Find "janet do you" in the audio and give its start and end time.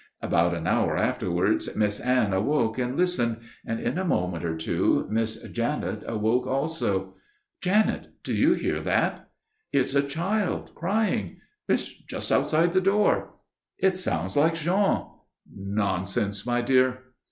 7.61-8.53